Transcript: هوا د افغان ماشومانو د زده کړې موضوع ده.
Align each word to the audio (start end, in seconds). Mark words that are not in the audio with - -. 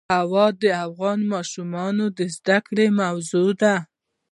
هوا 0.15 0.45
د 0.61 0.63
افغان 0.85 1.19
ماشومانو 1.33 2.05
د 2.17 2.19
زده 2.35 2.57
کړې 2.67 2.85
موضوع 2.99 3.49
ده. 3.61 3.75